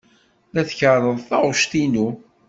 [0.53, 2.07] La tkerreḍ taɣect-inu.